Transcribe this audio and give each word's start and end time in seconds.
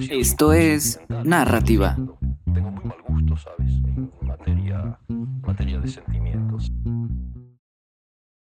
Esto 0.00 0.52
es 0.52 1.00
narrativa. 1.24 1.96
Tengo 2.44 2.70
muy 2.70 2.84
mal 2.84 3.02
gusto, 3.08 3.36
¿sabes? 3.36 3.72
En 3.84 4.10
materia, 4.22 5.00
materia 5.08 5.80
de 5.80 5.88
sentimientos. 5.88 6.70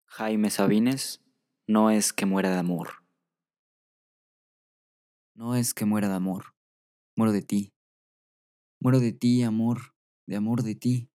Jaime 0.07 0.49
Sabines 0.49 1.23
no 1.67 1.91
es 1.91 2.11
que 2.11 2.25
muera 2.25 2.49
de 2.49 2.57
amor. 2.57 3.05
No 5.35 5.55
es 5.55 5.75
que 5.75 5.85
muera 5.85 6.09
de 6.09 6.15
amor. 6.15 6.55
Muero 7.15 7.31
de 7.31 7.43
ti. 7.43 7.73
Muero 8.79 8.99
de 8.99 9.13
ti, 9.13 9.43
amor, 9.43 9.95
de 10.25 10.35
amor 10.35 10.63
de 10.63 10.73
ti, 10.73 11.11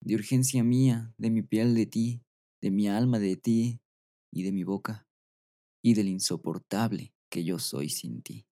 de 0.00 0.14
urgencia 0.14 0.64
mía, 0.64 1.14
de 1.18 1.30
mi 1.30 1.42
piel 1.42 1.74
de 1.74 1.84
ti, 1.84 2.22
de 2.62 2.70
mi 2.70 2.88
alma 2.88 3.18
de 3.18 3.36
ti 3.36 3.82
y 4.32 4.42
de 4.42 4.52
mi 4.52 4.64
boca, 4.64 5.06
y 5.82 5.94
del 5.94 6.08
insoportable 6.08 7.14
que 7.28 7.44
yo 7.44 7.58
soy 7.58 7.90
sin 7.90 8.22
ti. 8.22 8.46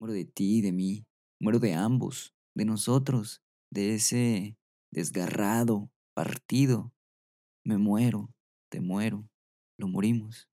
Muero 0.00 0.14
de 0.14 0.24
ti 0.24 0.60
de 0.60 0.70
mí, 0.70 1.06
muero 1.40 1.58
de 1.58 1.74
ambos, 1.74 2.32
de 2.54 2.64
nosotros, 2.64 3.42
de 3.70 3.94
ese 3.94 4.56
desgarrado, 4.92 5.90
partido. 6.14 6.92
Me 7.64 7.78
muero, 7.78 8.32
te 8.70 8.80
muero, 8.80 9.28
lo 9.76 9.88
morimos. 9.88 10.48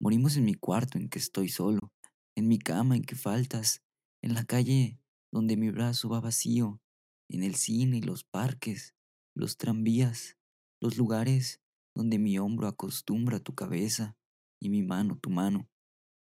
Morimos 0.00 0.36
en 0.36 0.44
mi 0.44 0.54
cuarto 0.54 0.98
en 0.98 1.08
que 1.08 1.18
estoy 1.18 1.48
solo, 1.48 1.92
en 2.34 2.48
mi 2.48 2.58
cama 2.58 2.96
en 2.96 3.02
que 3.02 3.14
faltas, 3.14 3.82
en 4.22 4.34
la 4.34 4.44
calle 4.44 4.98
donde 5.30 5.56
mi 5.56 5.70
brazo 5.70 6.08
va 6.08 6.20
vacío, 6.20 6.80
en 7.28 7.42
el 7.42 7.54
cine 7.56 7.98
y 7.98 8.02
los 8.02 8.24
parques, 8.24 8.94
los 9.34 9.58
tranvías, 9.58 10.38
los 10.80 10.96
lugares 10.96 11.60
donde 11.94 12.18
mi 12.18 12.38
hombro 12.38 12.68
acostumbra 12.68 13.38
tu 13.38 13.54
cabeza 13.54 14.16
y 14.60 14.70
mi 14.70 14.82
mano 14.82 15.18
tu 15.18 15.30
mano, 15.30 15.68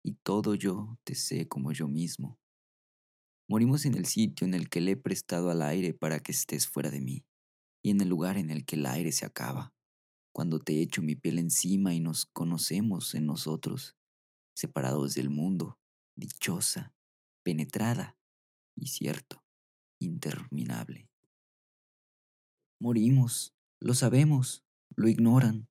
y 0.08 0.14
todo 0.22 0.54
yo 0.54 0.98
te 1.04 1.14
sé 1.14 1.48
como 1.48 1.70
yo 1.72 1.86
mismo. 1.86 2.38
Morimos 3.46 3.84
en 3.84 3.94
el 3.94 4.06
sitio 4.06 4.46
en 4.46 4.54
el 4.54 4.70
que 4.70 4.80
le 4.80 4.92
he 4.92 4.96
prestado 4.96 5.50
al 5.50 5.60
aire 5.60 5.92
para 5.92 6.20
que 6.20 6.32
estés 6.32 6.66
fuera 6.66 6.90
de 6.90 7.02
mí, 7.02 7.26
y 7.84 7.90
en 7.90 8.00
el 8.00 8.08
lugar 8.08 8.38
en 8.38 8.48
el 8.48 8.64
que 8.64 8.76
el 8.76 8.86
aire 8.86 9.12
se 9.12 9.26
acaba, 9.26 9.74
cuando 10.32 10.60
te 10.60 10.80
echo 10.80 11.02
mi 11.02 11.14
piel 11.14 11.38
encima 11.38 11.92
y 11.92 12.00
nos 12.00 12.24
conocemos 12.24 13.14
en 13.14 13.26
nosotros, 13.26 13.96
separados 14.56 15.14
del 15.14 15.28
mundo, 15.28 15.78
dichosa, 16.16 16.94
penetrada 17.44 18.16
y 18.76 18.86
cierto, 18.86 19.44
interminable. 20.00 21.10
Morimos, 22.80 23.54
lo 23.78 23.92
sabemos, 23.92 24.64
lo 24.96 25.06
ignoran. 25.06 25.68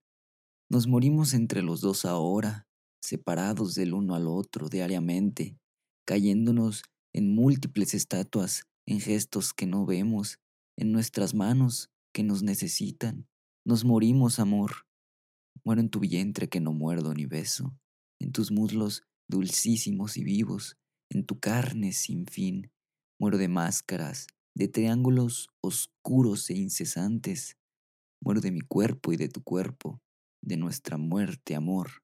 Nos 0.69 0.85
morimos 0.85 1.33
entre 1.33 1.63
los 1.63 1.81
dos 1.81 2.05
ahora, 2.05 2.66
separados 3.07 3.73
del 3.73 3.93
uno 3.93 4.15
al 4.15 4.27
otro 4.27 4.67
diariamente, 4.67 5.57
cayéndonos 6.05 6.83
en 7.13 7.33
múltiples 7.33 7.93
estatuas, 7.93 8.63
en 8.85 8.99
gestos 8.99 9.53
que 9.53 9.65
no 9.65 9.85
vemos, 9.85 10.39
en 10.77 10.91
nuestras 10.91 11.33
manos 11.33 11.89
que 12.13 12.23
nos 12.23 12.43
necesitan. 12.43 13.25
Nos 13.65 13.85
morimos, 13.85 14.39
amor. 14.39 14.85
Muero 15.63 15.79
en 15.79 15.89
tu 15.89 16.01
vientre 16.01 16.49
que 16.49 16.59
no 16.59 16.73
muerdo 16.73 17.13
ni 17.13 17.25
beso, 17.25 17.73
en 18.19 18.33
tus 18.33 18.51
muslos 18.51 19.03
dulcísimos 19.29 20.17
y 20.17 20.25
vivos, 20.25 20.75
en 21.09 21.25
tu 21.25 21.39
carne 21.39 21.93
sin 21.93 22.25
fin. 22.25 22.71
Muero 23.21 23.37
de 23.37 23.47
máscaras, 23.47 24.27
de 24.53 24.67
triángulos 24.67 25.47
oscuros 25.61 26.49
e 26.49 26.55
incesantes. 26.55 27.55
Muero 28.21 28.41
de 28.41 28.51
mi 28.51 28.59
cuerpo 28.59 29.13
y 29.13 29.15
de 29.15 29.29
tu 29.29 29.43
cuerpo, 29.43 30.01
de 30.41 30.57
nuestra 30.57 30.97
muerte, 30.97 31.55
amor. 31.55 32.03